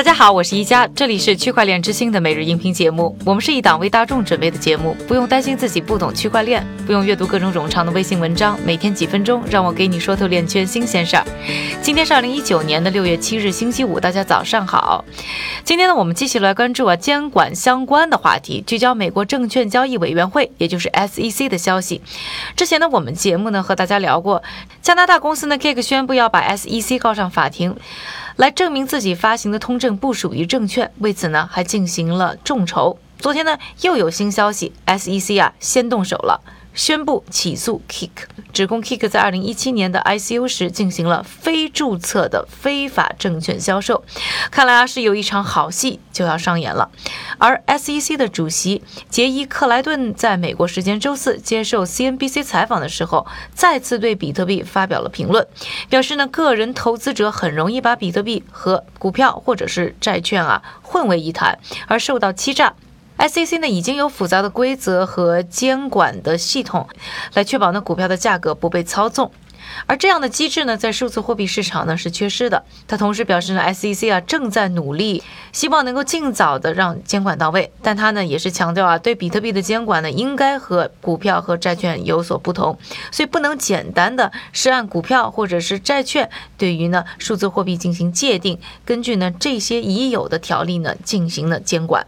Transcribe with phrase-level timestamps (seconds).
[0.00, 3.14] 大家好，我是一加，这里是区块链之星的每日音频节目。
[3.22, 11.24] 我们是一档为大众准备的节目，不用担心自己不懂区块链，不用阅读各种冗长的微信文章，每天几分钟，让我给你说透链圈新鲜事儿。
[11.82, 15.04] 今天是二零一九年的六月七日，星期五，大家早上好。
[15.64, 22.00] 今天呢，我们继续来关注啊监管相关的话题，聚焦美国证券交易委员会，也就是 SEC 的消息。
[22.56, 24.42] 之前呢，我们节目呢和大家聊过，
[24.80, 27.76] 加拿大公司呢 Cake 宣布要把 SEC 告上法庭。
[28.40, 32.98] 来证明自己发行的通证不属于证券，为此呢还进行了众筹。
[33.18, 36.40] 昨天呢又有新消息，SEC 啊先动手了。
[36.74, 38.10] 宣布起诉 Kick，
[38.52, 44.04] 指控 Kick 在二零一七年的 ICO 时进行了非注册的非法证券销售。
[44.50, 46.90] 看来啊是有一场好戏就要上演了。
[47.38, 55.46] 而 SEC 的主席杰伊克莱顿在美国时间周四接受 CNBC 采访的时候，再次对比特币发表了评论，
[55.88, 62.74] 表示呢个人投资者很容易把比特币和股票或者是债券啊混为一谈，而受到欺诈。
[63.20, 66.88] SEC 呢已经有复杂的规则和监管的系统，
[67.34, 69.30] 来确保呢股票的价格不被操纵，
[69.84, 72.64] 而这样的机制呢在数字货币市场呢是缺失的。
[72.88, 77.70] 他同时表示呢 SEC 啊正在努力，希望能够尽早的让监管到位。
[77.82, 82.78] 但他呢也是强调啊对比特币的监管呢应该和股票和债券有所不同，
[83.12, 92.06] 所以不能简单的是按股票或者是债券对于呢数字货币进行界定，根据呢这些已有的条例呢进行了监管。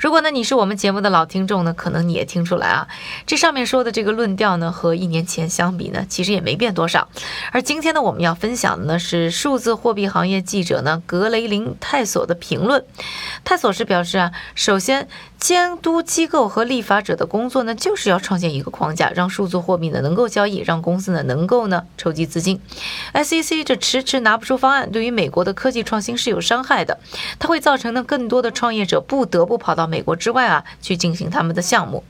[0.00, 2.88] 如果呢你是我们节目的老听众呢，可能你也听出来啊，
[3.26, 7.08] 这上面说的这个论调呢，和一年前相比呢，其实也没变多少。
[7.52, 12.84] 而今天呢，我们要分享的呢是数字货币行业记者呢格雷林泰索的评论。
[13.44, 15.08] 泰索是表示啊，首先。
[15.38, 22.58] 监督机构和立法者的工作呢，就是要创建一个框架，让数字货币呢能够交易，让公司呢能够呢筹集资金。
[23.12, 26.98] SEC 这迟迟拿不出方案，对于美国的科技创新是有伤害的，
[27.38, 32.04] 它会造成呢更多的创业者不得不跑到美国之外啊去进行他们的项目。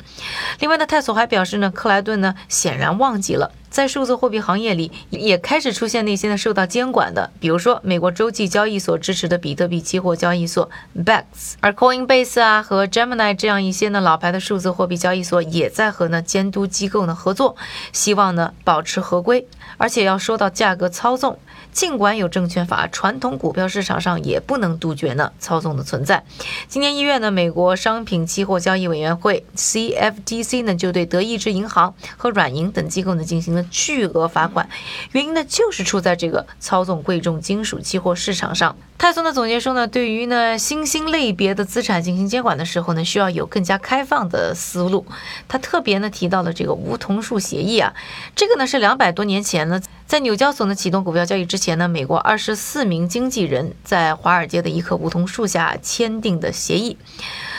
[0.60, 3.52] 另外呢，泰索还表示呢，克莱顿呢显然忘记了。
[3.68, 11.24] 在数字货币行业里，也开始出现那些呢受到监管的，比如说美国洲际交易所支持的比特币期货交易所 BEX，
[11.60, 17.56] 而 Coinbase 啊和 Gemini 这样一些呢老牌的数字货币交易所也在和呢监督机构呢合作，
[17.92, 21.38] 希望呢保持合规，而且要说到价格操纵。
[21.72, 26.24] 尽管有证券法，传统股票市场上也不能杜绝呢操纵的存在。
[26.68, 34.68] 今年一月呢，美国商品期货交易委员会 CFTC 呢就对德意志银行和软银等机构呢进行巨额罚款，
[35.12, 38.76] 原因呢就是出在这个操纵贵重金属期货市场上。
[38.98, 45.04] 泰松的总结说呢，对于呢新兴类别的资产进行监管的时候呢，需要有更加开放的思路。
[45.46, 47.92] 他特别呢提到了这个梧桐树协议啊，
[48.34, 49.80] 这个呢是两百多年前呢。
[50.06, 56.96] 在纽交所呢启动股票交易之前呢，美国二十四名经纪人在华尔街的一棵梧桐树下签订的协议。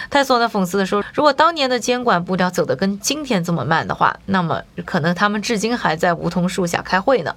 [0.09, 7.35] 泰索呢讽刺的说：“如果当年的监管步调走得跟今天这么慢的话，那么可能他们至今还在梧桐树下开会呢。”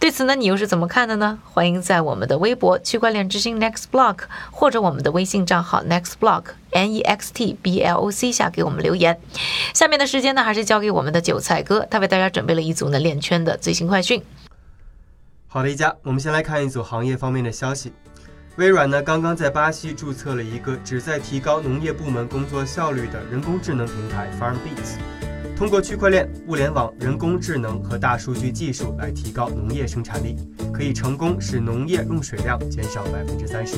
[0.00, 1.38] 对此呢，你又是怎么看的呢？
[1.44, 9.20] 欢迎在我们的微博区块链之星 Next Block 或者我们的微信账号 Next Block N E X T B L O C 下给我们留言。
[9.74, 14.22] 下面的时间呢，还是交给我们的韭菜哥，他为大家准备了一组呢链圈的最新快讯。
[15.48, 17.92] 好的，一家，我们先来看一组行业方面的消息。
[18.56, 24.96] 微软呢，刚刚在巴西注册了一个旨在提高农业部门工作效率的人工智能平台 FarmBeats，
[25.54, 30.36] 通过区块链、物联网、人工智能和大数据技术来提高农业生产力，
[30.72, 33.76] 可以成功使农业用水量减少百分之三十。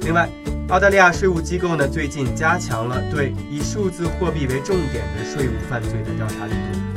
[0.00, 0.28] 另外，
[0.70, 6.95] 澳大利亚税务机构呢，最近加强了对以数字货币为重点的税务犯罪的调查力度。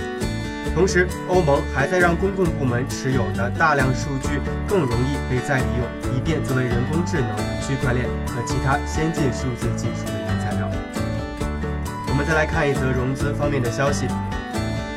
[0.79, 10.71] 同时，欧盟还在让公共部门持有的大量数据更容易被再利用，以便作为人工智能、区块链和其他先进数字技术的原材料。
[12.07, 14.07] 我们再来看一则融资方面的消息。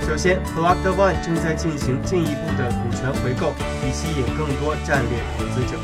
[0.07, 5.75] 首先，Block One 正在进行进一步的股权回购，以吸引更多战略投资者。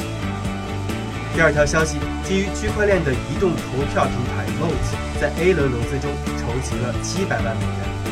[1.34, 8.07] 第二条消息，基于区块链的移动投票平台 Vote 在 A 轮融资中筹集了七百万美元。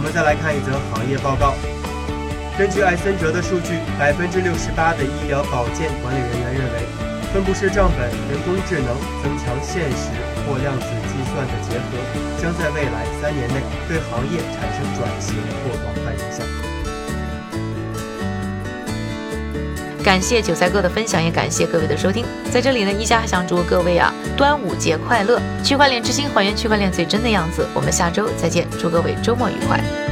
[0.00, 1.52] 我们再来看一则行业报告。
[2.56, 6.88] 根据艾森哲的数据，百分之六十八的医疗保健管理人员认为，
[7.34, 10.08] 分布式账本、人工智能、增强现实
[10.48, 12.00] 或量子计算的结合，
[12.40, 15.36] 将在未来三年内对行业产生转型
[15.68, 16.69] 或广泛影响。
[20.02, 22.24] 感谢韭菜哥的分享，也感谢各位的收听。
[22.50, 25.40] 在这里呢，一家还想祝各位啊，端午节快乐！
[25.62, 27.66] 区块链之心还原区块链最真的样子。
[27.74, 30.09] 我们下周再见，祝各位周末愉快。